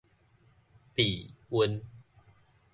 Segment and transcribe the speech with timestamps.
[0.95, 1.79] 避孕